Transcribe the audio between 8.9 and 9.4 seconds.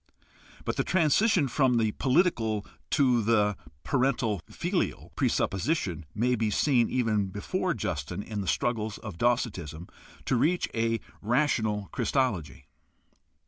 of